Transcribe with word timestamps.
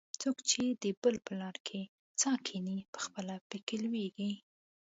څوک 0.21 0.37
چې 0.49 0.61
د 0.83 0.85
بل 1.01 1.15
په 1.25 1.33
لار 1.41 1.55
کې 1.67 1.81
څا 2.19 2.31
کیني؛ 2.45 2.77
پخپله 2.93 3.35
په 3.49 3.57
کې 3.65 3.75
لوېږي. 3.83 4.31